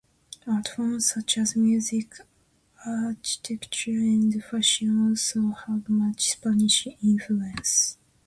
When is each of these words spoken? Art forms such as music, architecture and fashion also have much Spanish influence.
Art 0.47 0.67
forms 0.67 1.11
such 1.11 1.37
as 1.37 1.55
music, 1.55 2.15
architecture 2.83 3.91
and 3.91 4.43
fashion 4.43 4.99
also 5.09 5.49
have 5.67 5.87
much 5.89 6.31
Spanish 6.31 6.87
influence. 7.03 7.99